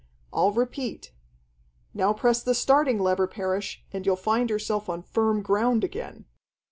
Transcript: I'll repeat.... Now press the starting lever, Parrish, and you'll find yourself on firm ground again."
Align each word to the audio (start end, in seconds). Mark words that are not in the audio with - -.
I'll 0.33 0.51
repeat.... 0.51 1.11
Now 1.93 2.11
press 2.11 2.41
the 2.41 2.55
starting 2.55 2.97
lever, 2.99 3.27
Parrish, 3.27 3.83
and 3.93 4.03
you'll 4.03 4.15
find 4.15 4.49
yourself 4.49 4.89
on 4.89 5.03
firm 5.03 5.43
ground 5.43 5.83
again." 5.83 6.25